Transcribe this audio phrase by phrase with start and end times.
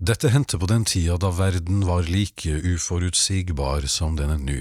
[0.00, 4.60] Dette hendte på den tida da verden var like uforutsigbar som den er nå.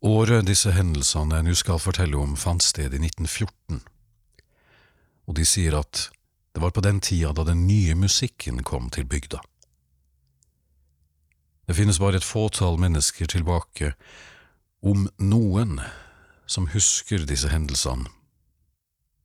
[0.00, 3.82] Året disse hendelsene jeg nå skal fortelle om, fant sted i 1914,
[5.28, 6.06] og de sier at
[6.56, 9.42] det var på den tida da den nye musikken kom til bygda.
[11.68, 13.92] Det finnes bare et fåtall mennesker tilbake,
[14.80, 15.82] om noen,
[16.48, 18.08] som husker disse hendelsene,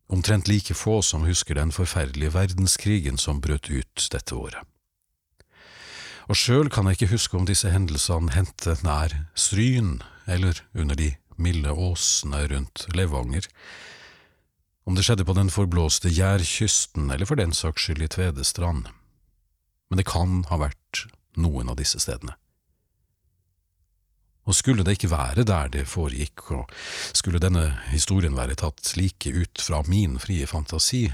[0.07, 4.61] omtrent like få som husker den forferdelige verdenskrigen som brøt ut dette året.
[6.31, 11.11] Og sjøl kan jeg ikke huske om disse hendelsene hendte nær Stryn eller under de
[11.35, 13.47] milde åsene rundt Levanger,
[14.85, 18.87] om det skjedde på den forblåste Gjærkysten eller for den saks skyld i Tvedestrand,
[19.89, 21.05] men det kan ha vært
[21.39, 22.35] noen av disse stedene.
[24.43, 26.71] Og skulle det ikke være der det foregikk, og
[27.15, 31.05] skulle denne historien være tatt like ut fra min frie fantasi,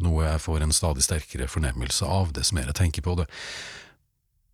[0.00, 3.28] noe jeg får en stadig sterkere fornemmelse av dess mer jeg tenker på det,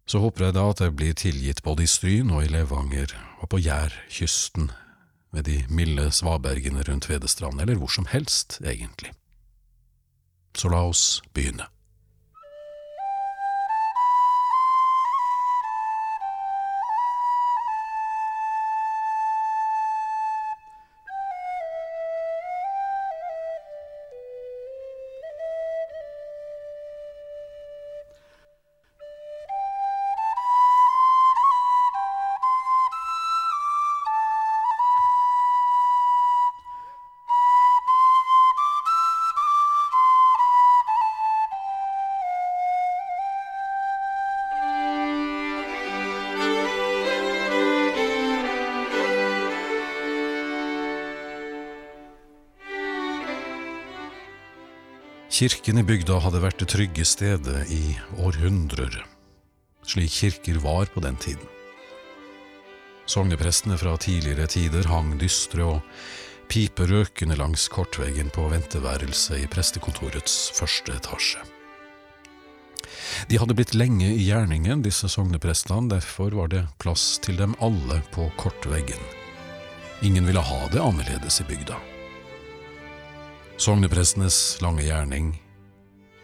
[0.07, 3.49] så håper jeg da at jeg blir tilgitt både i Stryn og i Levanger og
[3.51, 4.71] på Jærkysten,
[5.35, 9.11] ved de milde svabergene rundt Vedestrand, eller hvor som helst, egentlig.
[10.57, 11.67] Så la oss begynne.
[55.37, 57.91] Kirken i bygda hadde vært det trygge stedet i
[58.25, 58.95] århundrer,
[59.85, 61.51] slik kirker var på den tiden.
[63.05, 65.99] Sogneprestene fra tidligere tider hang dystre og
[66.49, 71.43] piperøkende langs kortveggen på venteværelset i prestekontorets første etasje.
[73.29, 78.01] De hadde blitt lenge i gjerningen, disse sogneprestene, derfor var det plass til dem alle
[78.17, 79.05] på kortveggen.
[80.01, 81.77] Ingen ville ha det annerledes i bygda.
[83.57, 85.31] Sogneprestenes lange gjerning,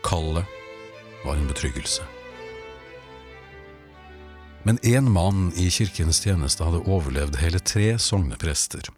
[0.05, 0.45] kallet,
[1.25, 2.05] var en betryggelse.
[4.63, 8.91] Men én mann i kirkens tjeneste hadde overlevd hele tre sogneprester.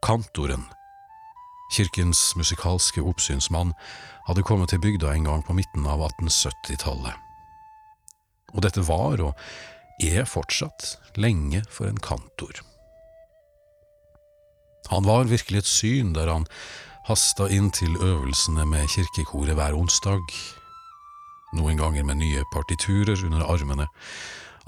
[0.00, 0.64] Kantoren,
[1.76, 3.74] kirkens musikalske oppsynsmann,
[4.24, 7.12] hadde kommet til bygda en gang på midten av 1870-tallet.
[8.56, 12.64] Og dette var, og er fortsatt, lenge for en kantor.
[14.88, 16.48] Han var virkelig et syn der han
[17.08, 20.20] hasta inn til øvelsene med kirkekoret hver onsdag,
[21.56, 23.86] noen ganger med nye partiturer under armene,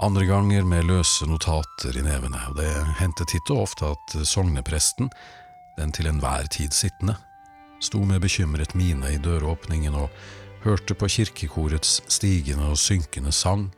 [0.01, 5.11] andre ganger med løse notater i nevene, og det hendte titt og ofte at sognepresten,
[5.77, 7.19] den til enhver tid sittende,
[7.81, 10.09] sto med bekymret mine i døråpningen og
[10.65, 13.69] hørte på kirkekorets stigende og synkende sang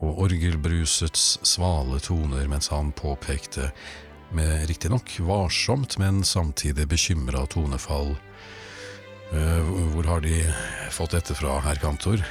[0.00, 3.70] og orgelbrusets svale toner mens han påpekte
[4.36, 8.14] med riktignok varsomt, men samtidig bekymra tonefall.
[9.30, 9.62] Uh,
[9.94, 10.42] hvor har de
[10.90, 12.22] fått dette fra, herr kantor?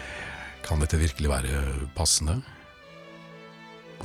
[0.65, 1.63] Kan dette virkelig være
[1.95, 2.39] passende?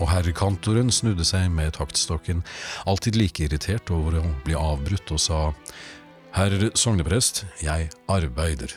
[0.00, 2.42] Og herr kantoren snudde seg med taktstokken,
[2.86, 5.42] alltid like irritert over å bli avbrutt, og sa
[6.34, 8.72] Herr sogneprest, jeg arbeider.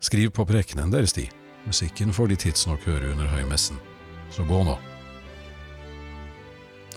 [0.00, 1.26] Skriv på prekenen deres, de.
[1.66, 3.76] Musikken får de tidsnok høre under høymessen.
[4.32, 4.78] Så gå nå.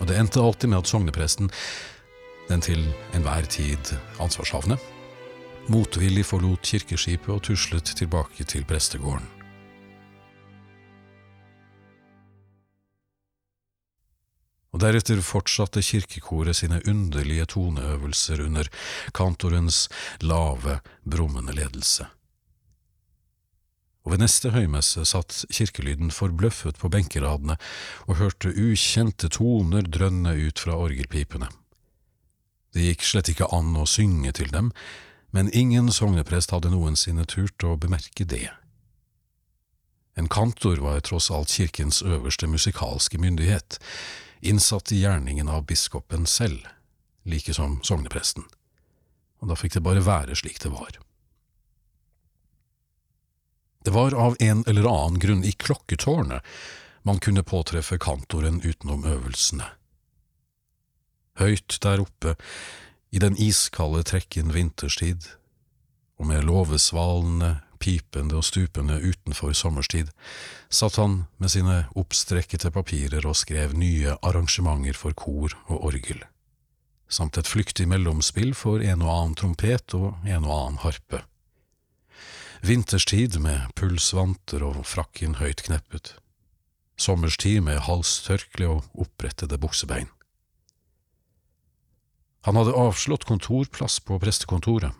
[0.00, 1.50] Og det endte alltid med at sognepresten,
[2.50, 2.82] den til
[3.16, 4.76] enhver tid ansvarshavende,
[5.72, 9.26] motvillig forlot kirkeskipet og tuslet tilbake til prestegården.
[14.76, 18.68] Og deretter fortsatte kirkekoret sine underlige toneøvelser under
[19.16, 19.86] kantorens
[20.20, 22.04] lave, brummende ledelse
[24.06, 27.56] og ved neste høymesse satt kirkelyden forbløffet på benkeradene
[28.06, 31.48] og hørte ukjente toner drønne ut fra orgelpipene.
[32.70, 34.70] Det gikk slett ikke an å synge til dem,
[35.34, 38.46] men ingen sogneprest hadde noensinne turt å bemerke det.
[40.16, 43.80] En kantor var tross alt kirkens øverste musikalske myndighet,
[44.40, 46.62] innsatt i gjerningen av biskopen selv,
[47.26, 48.46] like som sognepresten,
[49.42, 50.94] og da fikk det bare være slik det var.
[53.86, 56.42] Det var av en eller annen grunn i klokketårnet
[57.06, 59.68] man kunne påtreffe kantoren utenom øvelsene.
[61.38, 62.32] Høyt der oppe,
[63.14, 65.28] i den iskalde trekken vinterstid,
[66.18, 70.10] og med låvesvalene pipende og stupende utenfor sommerstid,
[70.66, 76.26] satt han med sine oppstrekkete papirer og skrev nye arrangementer for kor og orgel,
[77.06, 81.22] samt et flyktig mellomspill for en og annen trompet og en og annen harpe.
[82.66, 86.16] Vinterstid med pulsvanter og frakken høyt kneppet.
[86.98, 90.08] Sommerstid med halstørkle og opprettede buksebein.
[92.46, 94.94] Han hadde avslått kontorplass på prestekontoret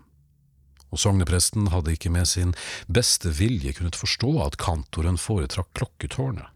[0.96, 2.54] og sognepresten hadde ikke med sin
[2.88, 6.48] beste vilje kunnet forstå at kantoren foretrakk klokketårnet.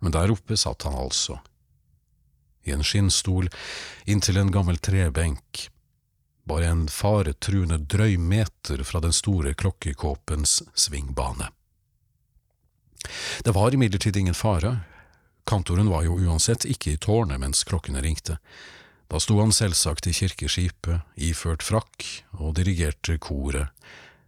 [0.00, 1.38] Men der oppe satt han altså,
[2.64, 3.50] i en skinnstol
[4.08, 5.66] inntil en gammel trebenk,
[6.44, 11.48] bare en faretruende drøy meter fra den store klokkekåpens svingbane.
[13.44, 14.78] Det var imidlertid ingen fare,
[15.44, 18.38] kantoren var jo uansett ikke i tårnet mens klokkene ringte,
[19.08, 22.06] da sto han selvsagt i kirkeskipet, iført frakk,
[22.40, 23.68] og dirigerte koret,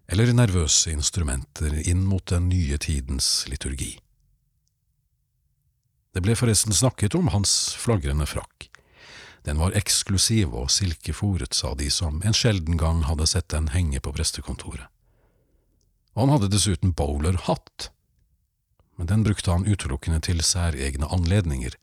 [0.06, 3.96] eller nervøse instrumenter inn mot den nye tidens liturgi.
[6.14, 8.68] Det ble forresten snakket om hans flagrende frakk.
[9.46, 14.00] Den var eksklusiv og silkeforet, sa de som en sjelden gang hadde sett den henge
[14.02, 14.88] på prestekontoret.
[16.16, 17.90] Og han hadde dessuten bowlerhatt,
[18.98, 21.76] men den brukte han utelukkende til særegne anledninger,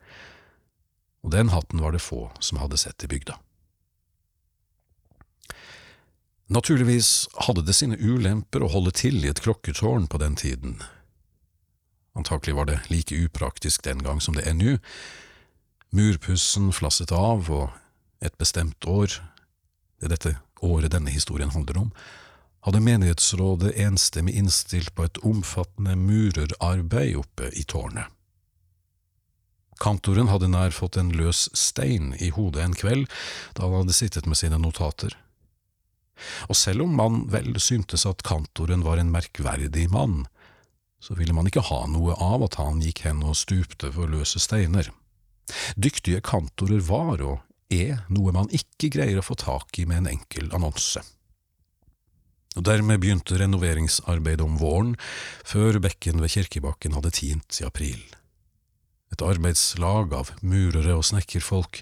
[1.23, 3.37] og den hatten var det få som hadde sett i bygda.
[6.51, 10.81] Naturligvis hadde det sine ulemper å holde til i et klokketårn på den tiden.
[12.13, 14.75] Antakelig var det like upraktisk den gang som det er nå.
[15.93, 17.69] Murpussen flasset av, og
[18.23, 19.13] et bestemt år,
[20.01, 20.31] det er dette
[20.65, 21.91] året denne historien handler om,
[22.65, 28.07] hadde menighetsrådet enstemmig innstilt på et omfattende murerarbeid oppe i tårnet.
[29.83, 33.05] Kantoren hadde nær fått en løs stein i hodet en kveld
[33.57, 35.13] da han hadde sittet med sine notater.
[36.47, 40.23] Og selv om man vel syntes at kantoren var en merkverdig mann,
[41.03, 44.39] så ville man ikke ha noe av at han gikk hen og stupte for løse
[44.39, 44.87] steiner.
[45.75, 50.13] Dyktige kantorer var og er noe man ikke greier å få tak i med en
[50.15, 51.01] enkel annonse.
[52.53, 54.93] Og Dermed begynte renoveringsarbeidet om våren,
[55.45, 58.01] før bekken ved Kirkebakken hadde tint i april.
[59.13, 61.81] Et arbeidslag av murere og snekkerfolk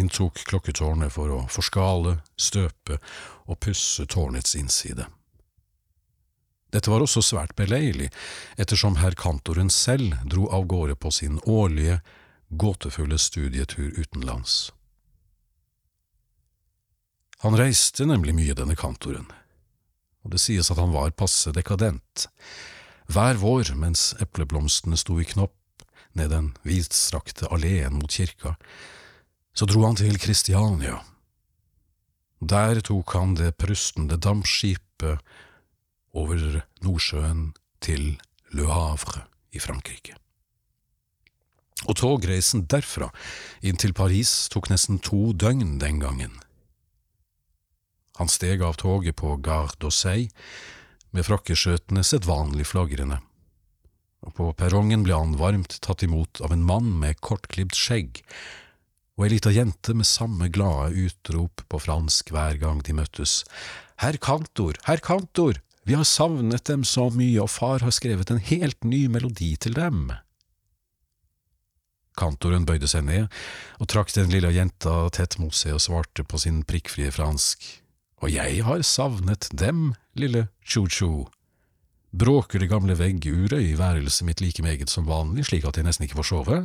[0.00, 3.00] inntok klokketårnet for å forskale, støpe
[3.46, 5.08] og pusse tårnets innside.
[6.70, 8.08] Dette var også svært beleilig,
[8.60, 11.98] ettersom herr kantoren selv dro av gårde på sin årlige,
[12.50, 14.72] gåtefulle studietur utenlands.
[17.40, 19.30] Han reiste nemlig mye, denne kantoren,
[20.24, 22.26] og det sies at han var passe dekadent.
[23.10, 25.56] Hver vår, mens epleblomstene sto i knopp,
[26.12, 28.56] ned den vidstrakte alleen mot kirka,
[29.54, 31.00] så dro han til Kristiania.
[32.40, 35.20] Der tok han det prustende dampskipet
[36.16, 37.50] over Nordsjøen
[37.80, 38.16] til
[38.56, 40.16] Le Havre i Frankrike.
[41.86, 43.08] Og togreisen derfra
[43.64, 46.36] inn til Paris tok nesten to døgn den gangen.
[48.20, 50.28] Han steg av toget på Gare d'Orsay,
[51.10, 53.18] med frakkeskjøtene sedvanlig flagrende
[54.26, 58.20] og på perrongen ble han varmt tatt imot av en mann med kortklipt skjegg
[59.16, 63.42] og ei lita jente med samme glade utrop på fransk hver gang de møttes.
[64.00, 68.40] Herr kantor, herr kantor, vi har savnet dem så mye, og far har skrevet en
[68.40, 70.08] helt ny melodi til dem.
[72.18, 73.28] Kantoren bøyde seg ned
[73.78, 77.62] og trakk den lille jenta tett mot seg og svarte på sin prikkfrie fransk.
[78.20, 81.28] Og jeg har savnet dem, lille Chu-Chu.
[82.10, 86.08] Bråker det gamle vegguret i værelset mitt like meget som vanlig, slik at jeg nesten
[86.08, 86.58] ikke får sove?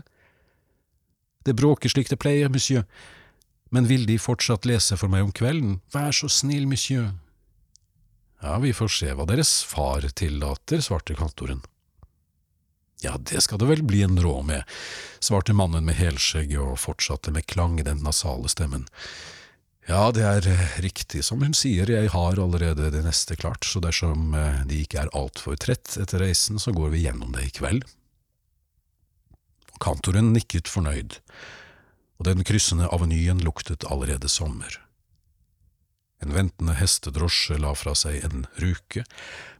[1.46, 2.84] Det bråker slik det pleier, monsieur,
[3.70, 7.14] men vil De fortsatt lese for meg om kvelden, vær så snill, monsieur.
[8.42, 11.62] Ja, vi får se hva Deres far tillater, svarte kantoren.
[13.04, 14.64] Ja, det skal det vel bli en råd med,
[15.20, 18.88] svarte mannen med helskjegget og fortsatte med klang i den nasale stemmen.
[19.86, 23.82] Ja, det er eh, riktig som hun sier, jeg har allerede det neste klart, så
[23.84, 27.52] dersom eh, de ikke er altfor trett etter reisen, så går vi gjennom det i
[27.54, 27.86] kveld.
[29.84, 31.20] Kantoren nikket fornøyd,
[32.18, 34.80] og den kryssende avenyen luktet allerede sommer.
[36.24, 39.04] En ventende hestedrosje la fra seg en ruke,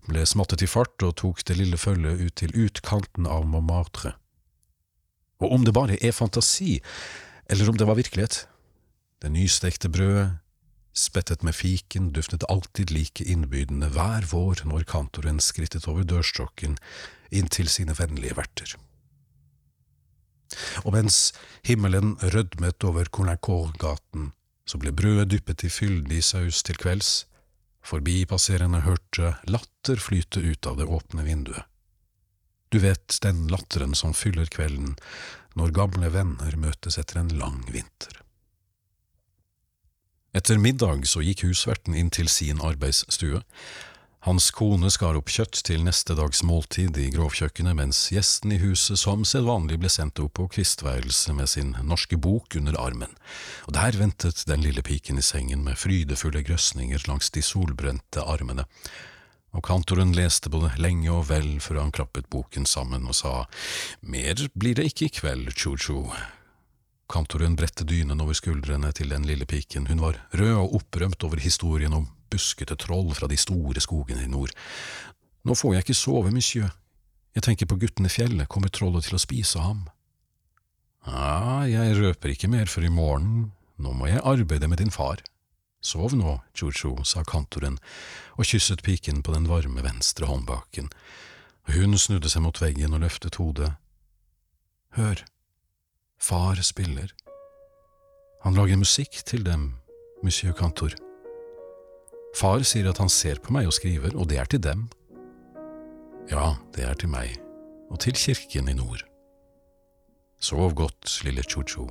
[0.08, 4.16] ble smattet i fart og tok det lille følget ut til utkanten av Montmartre.
[5.44, 6.80] Og om det bare er fantasi,
[7.52, 8.46] eller om det var virkelighet,
[9.22, 10.38] det nystekte brødet,
[10.96, 16.78] spettet med fiken, duftet alltid like innbydende hver vår når kantoren skrittet over dørstokken
[17.36, 18.78] inn til sine vennlige verter.
[20.86, 21.34] Og mens
[21.68, 24.32] himmelen rødmet over Colincourt-gaten,
[24.66, 27.26] så ble brødet dyppet i fyldig saus til kvelds,
[27.86, 31.68] Forbipasserende hørte latter flyte ut av det åpne vinduet.
[32.74, 34.96] Du vet den latteren som fyller kvelden
[35.56, 38.18] når gamle venner møtes etter en lang vinter.
[40.36, 43.40] Etter middag så gikk husverten inn til sin arbeidsstue.
[44.26, 48.98] Hans kone skar opp kjøtt til neste dags måltid i grovkjøkkenet, mens gjesten i huset
[48.98, 53.14] som sedvanlig ble sendt opp på kvistværelset med sin norske bok under armen,
[53.70, 58.66] og der ventet den lille piken i sengen med frydefulle grøsninger langs de solbrente armene.
[59.54, 63.36] Og kantoren leste både lenge og vel før han klappet boken sammen og sa
[64.02, 66.02] Mer blir det ikke i kveld, Cho-Cho.
[67.14, 71.46] Kantoren bredte dynen over skuldrene til den lille piken, hun var rød og opprømt over
[71.46, 74.54] historien om buskete troll fra de store skogene i nord.
[75.46, 76.72] Nå får jeg ikke sove, monsieur.
[77.36, 79.86] Jeg tenker på gutten i fjellet, kommer trollet til å spise ham?
[81.06, 85.22] Ja, jeg røper ikke mer før i morgen, nå må jeg arbeide med din far.
[85.86, 87.78] Sov nå, Cho-Cho, sa kantoren
[88.40, 90.90] og kysset piken på den varme venstre håndbaken.
[91.76, 93.76] Hun snudde seg mot veggen og løftet hodet.
[94.98, 95.22] Hør,
[96.18, 97.14] far spiller.
[98.46, 99.76] Han lager musikk til dem,
[100.24, 100.96] monsieur Kantor.
[102.36, 104.88] Far sier at han ser på meg og skriver, og det er til dem.
[106.28, 107.38] Ja, det er til meg,
[107.88, 109.06] og til kirken i nord.
[110.44, 111.88] Sov godt, lille Cho-Cho.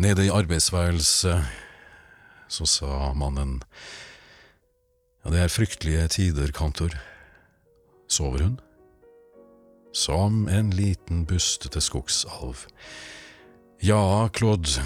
[0.00, 1.44] Nede i arbeidsværelset
[2.50, 3.60] så sa mannen,
[5.22, 6.96] ja, det er fryktelige tider, kantor.
[8.08, 8.58] Sover hun?
[9.92, 12.66] Som en liten bustete skogsalv.
[13.80, 14.84] Ja, Claude,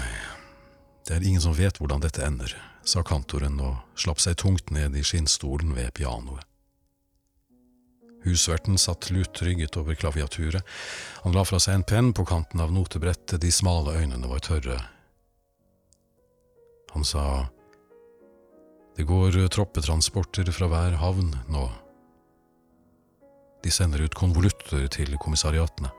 [1.07, 4.95] det er ingen som vet hvordan dette ender, sa kantoren og slapp seg tungt ned
[4.95, 6.41] i skinnstolen ved pianoet.
[8.25, 10.65] Husverten satt lutrygget over klaviaturet,
[11.21, 14.79] han la fra seg en penn på kanten av notebrettet, de smale øynene var tørre,
[16.95, 17.45] han sa
[18.95, 21.65] det går troppetransporter fra hver havn nå.
[23.65, 25.89] De sender ut konvolutter til kommissariatene.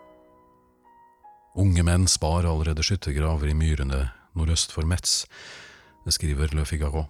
[1.59, 4.05] Unge menn spar allerede skyttergraver i myrene
[4.39, 5.25] nordøst for Metz,
[6.07, 7.09] det skriver Le Figaro.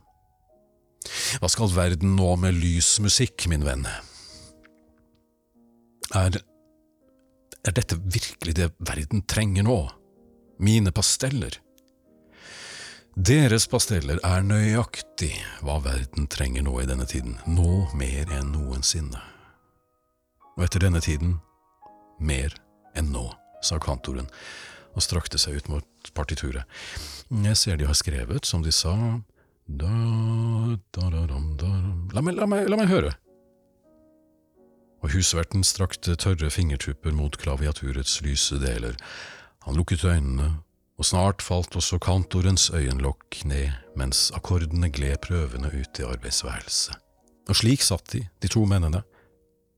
[1.43, 3.85] Hva skal verden nå med lysmusikk, min venn?
[6.17, 6.41] Er…
[7.67, 9.79] er dette virkelig det verden trenger nå?
[10.57, 11.61] Mine pasteller?
[13.17, 19.36] Deres pasteller er nøyaktig hva verden trenger nå i denne tiden, nå mer enn noensinne.
[20.57, 21.37] Og etter denne tiden
[22.21, 22.55] mer
[22.97, 23.29] enn nå,
[23.65, 24.29] sa kantoren
[24.97, 26.65] og strakte seg ut mot partituret.
[27.29, 28.95] Jeg ser de har skrevet, som de sa,
[29.67, 29.93] da,
[30.97, 31.73] da, da, da.
[32.15, 33.13] La, meg, la, meg, la meg høre.
[35.05, 38.97] Og husverten strakte tørre fingertupper mot klaviaturets lyse deler.
[39.67, 40.55] Han lukket øynene
[40.97, 46.97] og snart falt også kantorens øyenlokk ned mens akkordene gled prøvende ut i arbeidsværelset.
[47.47, 49.03] Og slik satt de, de to mennene,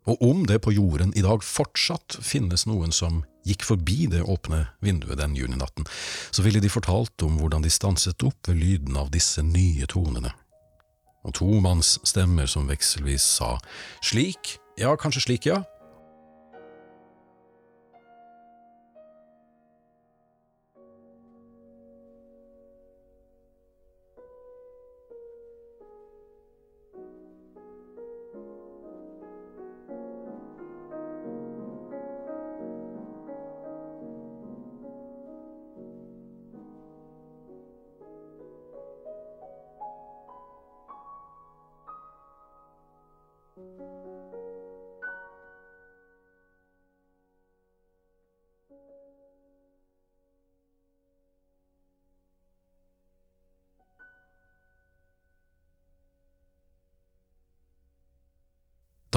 [0.08, 4.64] og om det på jorden i dag fortsatt finnes noen som gikk forbi det åpne
[4.84, 5.86] vinduet den juninatten,
[6.30, 10.32] så ville de fortalt om hvordan de stanset opp ved lyden av disse nye tonene.
[11.26, 13.56] Og to manns stemmer som vekselvis sa
[14.04, 15.62] slik, ja, kanskje slik, ja,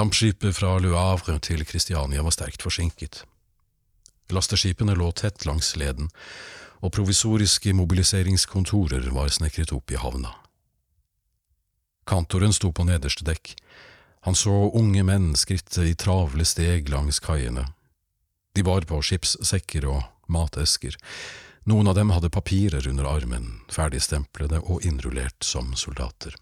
[0.01, 3.19] Dampskipet fra Le Havre til Kristiania var sterkt forsinket.
[4.33, 6.07] Lasteskipene lå tett langs leden,
[6.81, 10.31] og provisoriske mobiliseringskontorer var snekret opp i havna.
[12.09, 13.53] Kantoren sto på nederste dekk.
[14.25, 17.67] Han så unge menn skritte i travle steg langs kaiene.
[18.57, 20.97] De bar på skipssekker og matesker.
[21.69, 26.33] Noen av dem hadde papirer under armen, ferdigstemplede og innrullert som soldater.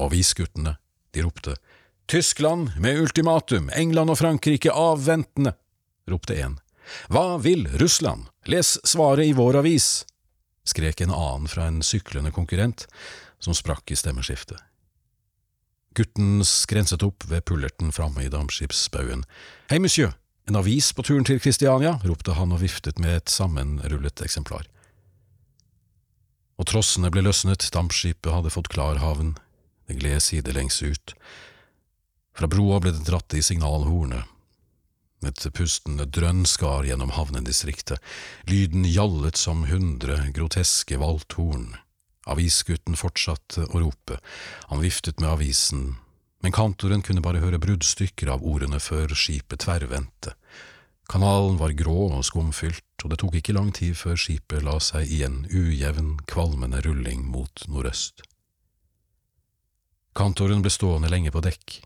[0.00, 0.78] Og visguttene,
[1.12, 1.56] de ropte.
[2.06, 5.54] Tyskland med ultimatum, England og Frankrike avventende,
[6.10, 6.58] ropte en.
[7.08, 8.26] Hva vil Russland?
[8.50, 10.02] Les svaret i vår avis,
[10.66, 12.88] skrek en annen fra en syklende konkurrent,
[13.38, 14.58] som sprakk i stemmeskiftet.
[15.94, 19.26] Gutten skrenset opp ved pullerten framme i dampskipsbaugen.
[19.70, 20.14] Hei, monsieur,
[20.48, 24.64] en avis på turen til Kristiania, ropte han og viftet med et sammenrullet eksemplar.
[26.56, 29.34] Og trossene ble løsnet, dampskipet hadde fått klar haven,
[29.86, 31.14] det gled sidelengs ut.
[32.36, 34.28] Fra broa ble det dratt i signalhornet.
[35.22, 38.00] Et pustende drønn skar gjennom havnedistriktet,
[38.50, 41.76] lyden gjallet som hundre groteske valthorn.
[42.26, 44.18] Avisgutten fortsatte å rope,
[44.70, 45.84] han viftet med avisen,
[46.42, 50.34] men kantoren kunne bare høre bruddstykker av ordene før skipet tverrvendte.
[51.10, 55.10] Kanalen var grå og skumfylt, og det tok ikke lang tid før skipet la seg
[55.10, 58.24] i en ujevn, kvalmende rulling mot nordøst.
[60.12, 61.78] Kantoren ble stående lenge på dekk.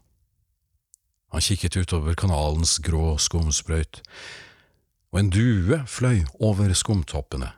[1.35, 4.01] Han kikket utover kanalens grå skumsprøyt,
[5.13, 7.53] og en due fløy over skumtoppene,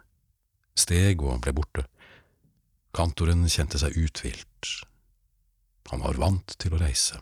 [0.76, 1.86] steg og ble borte.
[2.96, 4.74] Kantoren kjente seg uthvilt.
[5.92, 7.20] Han var vant til å reise.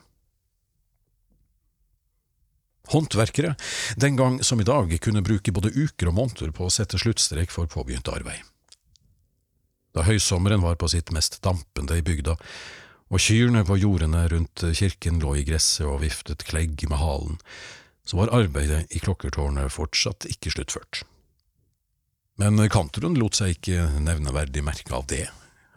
[2.90, 3.54] Håndverkere,
[3.98, 7.50] den gang som i dag, kunne bruke både uker og måneder på å sette sluttstrek
[7.50, 8.42] for påbegynt arbeid.
[9.94, 12.36] Da høysommeren var på sitt mest dampende i bygda,
[13.06, 17.38] og kyrne på jordene rundt kirken lå i gresset og viftet klegg med halen,
[18.06, 21.02] så var arbeidet i klokkertårnet fortsatt ikke sluttført.
[22.36, 25.24] Men Kantrun lot seg ikke nevneverdig merke av det,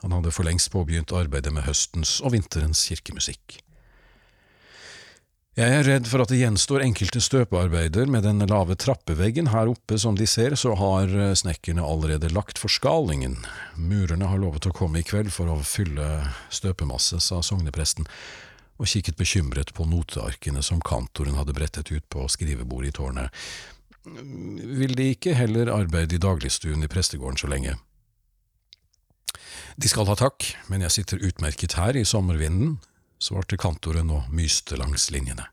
[0.04, 3.60] han hadde for lengst påbegynt arbeidet med høstens og vinterens kirkemusikk.
[5.60, 9.98] Jeg er redd for at det gjenstår enkelte støpearbeider med den lave trappeveggen her oppe
[10.00, 13.36] som de ser, så har snekkerne allerede lagt forskalingen.
[13.76, 16.06] Murerne har lovet å komme i kveld for å fylle
[16.48, 18.08] støpemasse, sa sognepresten,
[18.80, 23.44] og kikket bekymret på notearkene som kantoren hadde brettet ut på skrivebordet i tårnet.
[24.80, 27.76] Vil de ikke heller arbeide i dagligstuen i prestegården så lenge?
[29.76, 32.78] De skal ha takk, men jeg sitter utmerket her i sommervinden,
[33.20, 35.46] svarte kantoren og myste langs linjene.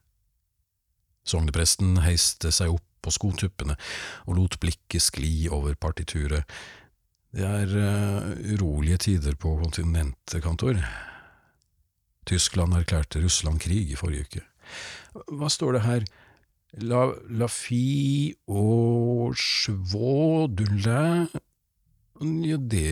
[1.26, 3.76] Sognepresten heiste seg opp på skotuppene
[4.26, 6.46] og lot blikket skli over partituret.
[7.36, 10.78] Det er uh, urolige tider på kontinentet, kantor.
[12.26, 14.46] Tyskland erklærte Russland krig i forrige uke.
[15.36, 16.06] Hva står det her?
[16.82, 22.88] La, la fi og chevaux du Ja, det,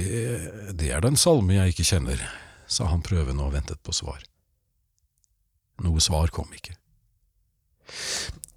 [0.78, 2.22] det er da en salme jeg ikke kjenner,
[2.66, 4.22] sa han prøvende og ventet på svar.
[5.84, 6.76] Noe svar kom ikke.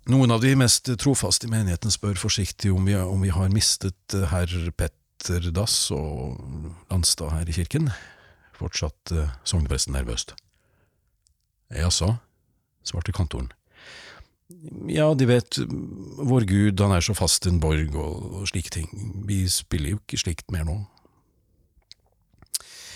[0.08, 4.16] Noen av de mest trofaste i menigheten spør forsiktig om vi, om vi har mistet
[4.16, 6.40] eh, herr Petter Dass og
[6.88, 7.90] Landstad her i kirken,
[8.56, 10.32] fortsatte uh, sognepresten nervøst.
[11.76, 12.14] Jaså,
[12.88, 13.52] svarte kantoren.
[14.88, 18.88] Ja, De vet, vår Gud, han er så fast en borg og slike ting,
[19.28, 20.80] vi spiller jo ikke slikt mer nå.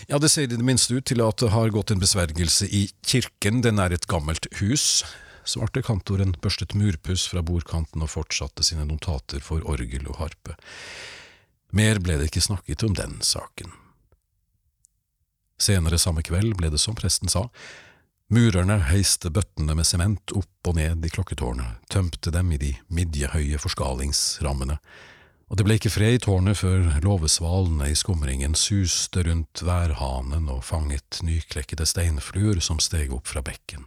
[0.07, 2.87] Ja, det ser i det minste ut til at det har gått en besvergelse i
[3.05, 5.03] kirken, den er et gammelt hus.
[5.45, 10.57] Svarte kantoren børstet murpuss fra bordkanten og fortsatte sine notater for orgel og harpe.
[11.71, 13.71] Mer ble det ikke snakket om den saken.
[15.61, 17.45] Senere samme kveld ble det som presten sa,
[18.33, 23.59] murerne heiste bøttene med sement opp og ned i klokketårnet, tømte dem i de midjehøye
[23.61, 24.79] forskalingsrammene,
[25.51, 30.61] og det ble ikke fred i tårnet før låvesvalene i skumringen suste rundt værhanen og
[30.63, 33.83] fanget nyklekkede steinfluer som steg opp fra bekken.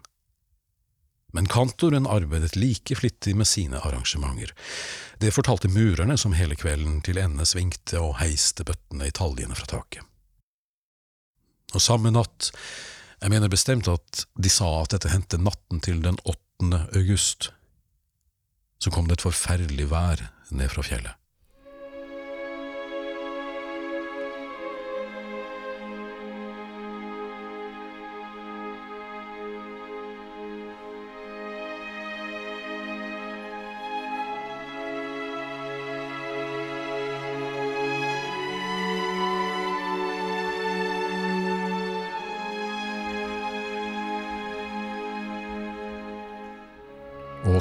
[1.33, 4.53] Men kantoren arbeidet like flittig med sine arrangementer.
[5.19, 9.73] Det fortalte murerne som hele kvelden til ende svingte og heiste bøttene i taljene fra
[9.73, 10.05] taket.
[11.73, 12.53] Og samme natt,
[13.25, 16.85] jeg mener bestemt at de sa at dette hendte natten til den 8.
[16.93, 17.51] august,
[18.79, 21.24] så kom det et forferdelig vær ned fra fjellet.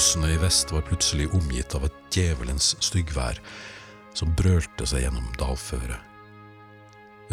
[0.03, 3.37] Åsene i vest var plutselig omgitt av et djevelens styggvær
[4.11, 5.95] som brølte seg gjennom dalføret.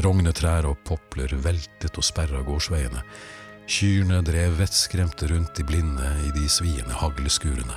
[0.07, 3.03] Rognetrær og popler veltet og sperra gårdsveiene.
[3.67, 7.75] Kyrne drev vettskremte rundt i blinde i de sviende hagleskurene.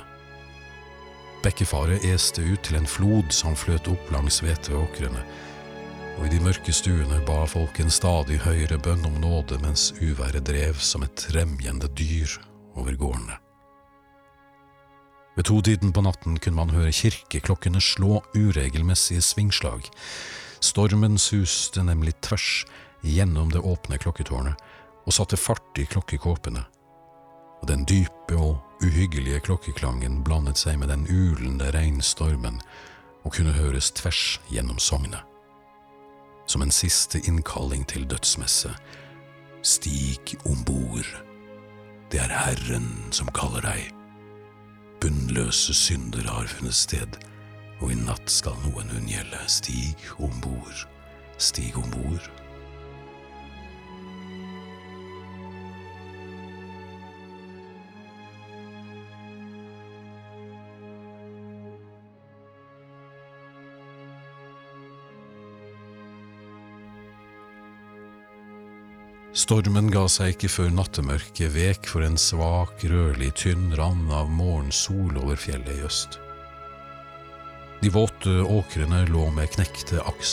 [1.42, 5.24] Bekkefaret este ut til en flod som fløt opp langs hveteåkrene,
[6.20, 10.46] og i de mørke stuene ba folk en stadig høyere bønn om nåde mens uværet
[10.46, 12.38] drev som et remjende dyr
[12.78, 13.43] over gårdene.
[15.34, 19.88] Ved totiden på natten kunne man høre kirkeklokkene slå uregelmessige svingslag.
[20.62, 22.64] Stormen suste nemlig tvers
[23.02, 24.60] gjennom det åpne klokketårnet
[25.04, 26.62] og satte fart i klokkekåpene,
[27.60, 32.62] og den dype og uhyggelige klokkeklangen blandet seg med den ulende regnstormen
[33.24, 35.20] og kunne høres tvers gjennom sognet.
[36.46, 38.70] Som en siste innkalling til dødsmesse.
[39.64, 41.08] Stig om bord.
[42.12, 44.03] Det er Herren som kaller deg.
[45.04, 47.16] Bunnløse synder har funnet sted,
[47.84, 49.36] og i natt skal noen hun gjelde.
[49.52, 50.86] Stig om bord,
[51.36, 52.30] stig om bord.
[69.44, 75.18] Stormen ga seg ikke før nattemørket vek for en svak, rødlig, tynn rand av morgensol
[75.20, 76.16] over fjellet i øst.
[77.82, 80.32] De våte åkrene lå med knekte aks,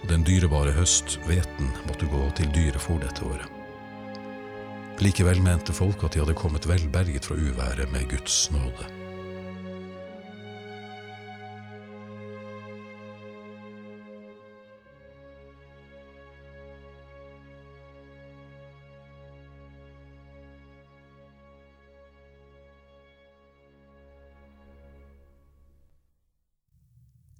[0.00, 3.52] og den dyrebare høst, hveten, måtte gå til dyrefòr dette året.
[5.04, 8.97] Likevel mente folk at de hadde kommet velberget fra uværet med Guds nåde.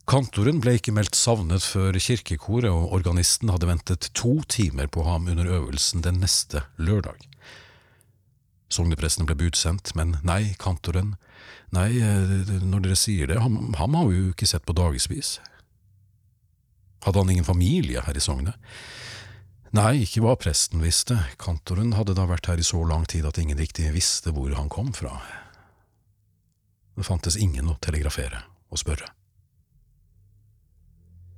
[0.09, 5.27] Kantoren ble ikke meldt savnet før kirkekoret og organisten hadde ventet to timer på ham
[5.29, 7.27] under øvelsen den neste lørdag.
[8.73, 11.17] Sognepresten ble budsendt, men nei, kantoren,
[11.77, 15.35] nei, eh, når dere sier det, ham, ham har vi jo ikke sett på dagevis.
[17.05, 18.57] Hadde han ingen familie her i sognet?
[19.77, 23.37] Nei, ikke hva presten visste, kantoren hadde da vært her i så lang tid at
[23.41, 25.19] ingen riktig visste hvor han kom fra.
[26.97, 29.18] Det fantes ingen å telegrafere og spørre.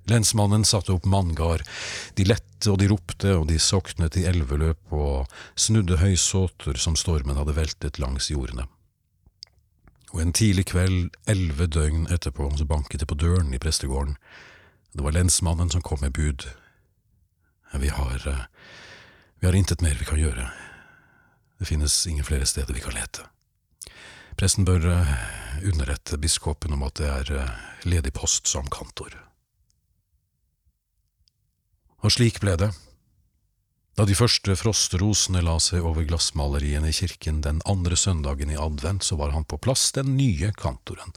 [0.08, 1.66] Lensmannen satte opp manngard.
[2.14, 7.38] De lette og de ropte, og de soknet i elveløp og snudde høysåter som stormen
[7.38, 8.66] hadde veltet langs jordene.
[10.10, 14.16] Og en tidlig kveld, elleve døgn etterpå, så banket det på døren i prestegården.
[14.92, 16.48] Det var lensmannen som kom med bud.
[17.78, 18.28] Vi har…
[18.28, 18.46] Eh,
[19.40, 20.50] vi har intet mer vi kan gjøre.
[21.58, 23.24] Det finnes ingen flere steder vi kan lete.
[24.36, 25.14] Presten bør eh,
[25.64, 29.16] underrette biskopen om at det er eh, ledig post som kantor.
[32.00, 32.70] Og slik ble det.
[33.98, 39.04] Da de første frostrosene la seg over glassmaleriene i kirken den andre søndagen i advent,
[39.04, 41.12] så var han på plass, den nye kantoren.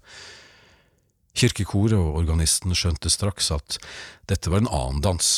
[1.34, 3.78] Kirkekoret og organisten skjønte straks at
[4.30, 5.30] dette var en annen dans,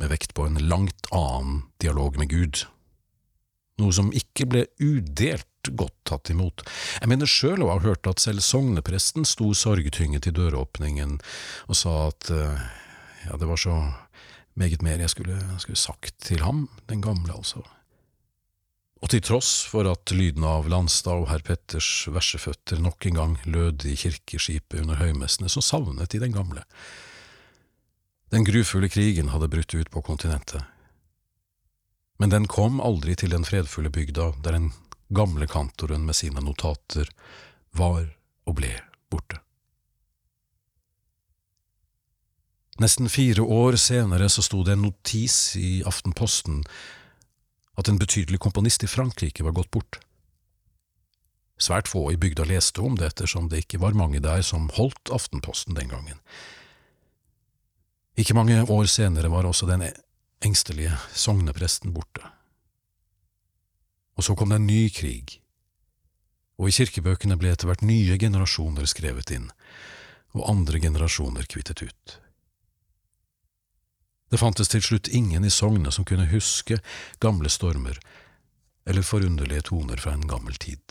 [0.00, 2.64] med vekt på en langt annen dialog med Gud,
[3.78, 6.64] noe som ikke ble udelt godt tatt imot.
[7.00, 11.18] Jeg mener sjøl å ha hørt at selv sognepresten sto sorgtynget i døråpningen
[11.68, 12.64] og sa at eh,
[13.28, 13.76] ja, det var så
[14.54, 17.62] meget mer jeg skulle, skulle sagt til ham, den gamle, altså.
[19.04, 23.34] Og til tross for at lyden av Landstad og herr Petters verseføtter nok en gang
[23.44, 26.64] lød i kirkeskipet under høymessene, så savnet de den gamle.
[28.32, 30.64] Den grufulle krigen hadde brutt ut på kontinentet.
[32.18, 34.72] Men den kom aldri til den fredfulle bygda der den
[35.12, 37.10] gamle kantoren med sine notater
[37.76, 38.06] var
[38.48, 38.72] og ble
[39.12, 39.43] borte.
[42.82, 46.64] Nesten fire år senere så sto det en notis i Aftenposten
[47.78, 50.00] at en betydelig komponist i Frankrike var gått bort.
[51.54, 55.12] Svært få i bygda leste om det, ettersom det ikke var mange der som holdt
[55.14, 56.18] Aftenposten den gangen.
[58.18, 59.86] Ikke mange år senere var også den
[60.42, 62.26] engstelige sognepresten borte.
[64.18, 65.38] Og så kom det en ny krig,
[66.58, 69.48] og i kirkebøkene ble etter hvert nye generasjoner skrevet inn,
[70.34, 72.18] og andre generasjoner kvittet ut.
[74.30, 76.80] Det fantes til slutt ingen i sognet som kunne huske
[77.22, 77.98] gamle stormer
[78.88, 80.82] eller forunderlige toner fra en gammel tid.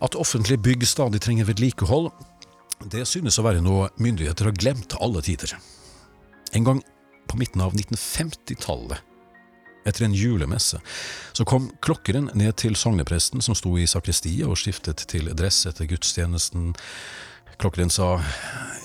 [0.00, 2.10] At offentlige bygg stadig trenger vedlikehold,
[2.88, 5.52] det synes å være noe myndigheter har glemt til alle tider.
[6.56, 6.80] En gang
[7.28, 9.04] på midten av 1950-tallet,
[9.88, 10.80] etter en julemesse,
[11.32, 15.88] så kom klokkeren ned til sognepresten som sto i sakristiet og skiftet til dress etter
[15.88, 16.72] gudstjenesten.
[17.60, 18.16] Klokkeren sa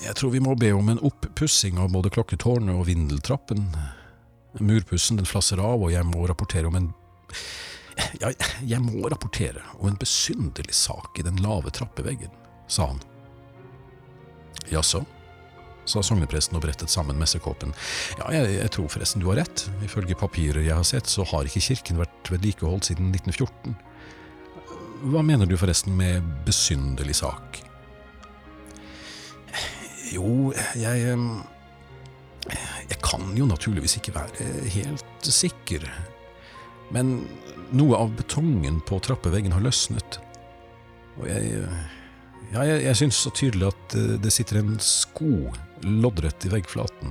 [0.04, 3.64] jeg tror vi må be om en oppussing av både klokketårnet og vindeltrappen.
[4.60, 6.90] Murpussen den flasser av, og jeg må rapportere om en
[8.20, 12.32] ja, jeg må rapportere om en besynderlig sak i den lave trappeveggen,
[12.68, 13.00] sa han.
[14.70, 15.04] Jaså,
[15.86, 17.74] sa sognepresten og brettet sammen messekåpen.
[18.18, 19.66] Ja, jeg, jeg, tror forresten du har rett.
[19.86, 23.76] Ifølge papirer jeg har sett, så har ikke kirken vært vedlikeholdt siden 1914.
[25.12, 27.60] Hva mener du forresten med besynderlig sak?
[30.14, 31.16] Jo, jeg
[32.86, 35.82] Jeg kan jo naturligvis ikke være helt sikker.
[36.94, 37.18] Men
[37.74, 40.20] noe av betongen på trappeveggen har løsnet.
[41.20, 41.68] Og jeg
[42.52, 45.50] Ja, jeg, jeg syns så tydelig at det sitter en sko
[45.82, 47.10] loddrett i veggflaten,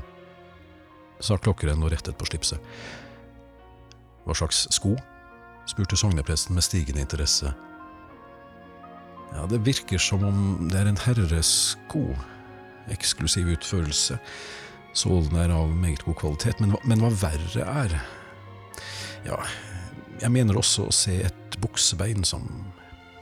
[1.19, 2.61] sa klokkeren og rettet på slipset.
[4.23, 4.95] Hva slags sko?
[5.67, 7.51] spurte sognepresten med stigende interesse.
[9.33, 12.03] Ja, det virker som om det er en herresko.
[12.93, 14.19] Eksklusiv utførelse.
[14.95, 17.97] Sålen er av meget god kvalitet, men, men hva verre er
[19.25, 19.39] Ja,
[20.21, 22.45] jeg mener også å se et buksebein som,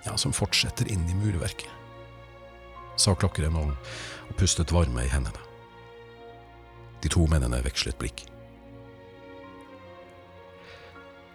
[0.03, 1.69] ja, som fortsetter inn i murverket,
[2.99, 3.71] sa klokkeren og,
[4.27, 5.49] og pustet varme i hendene.
[7.03, 8.25] De to mennene vekslet blikk.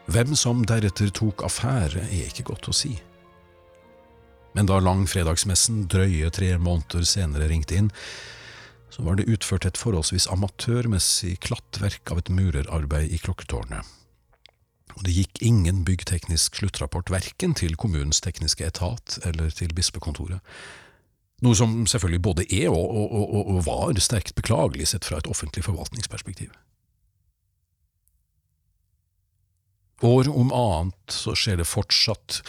[0.08, 2.94] Hvem som deretter tok affære, er ikke godt å si.
[4.56, 7.90] Men da langfredagsmessen drøye tre måneder senere ringte inn,
[8.88, 13.94] så var det utført et forholdsvis amatørmessig klattverk av et murerarbeid i klokketårnet
[14.98, 20.42] og det gikk ingen byggteknisk sluttrapport verken til kommunens tekniske etat eller til bispekontoret.
[21.46, 25.30] Noe som selvfølgelig både er og, og, og, og var sterkt beklagelig sett fra et
[25.30, 26.50] offentlig forvaltningsperspektiv.
[30.02, 32.42] År om annet så skjer det fortsatt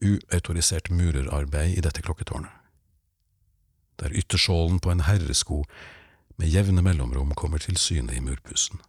[0.00, 2.52] uautorisert murerarbeid i dette klokketårnet,
[4.00, 5.62] der ytterskjålen på en herresko
[6.40, 8.80] med jevne mellomrom kommer til syne i murpussen.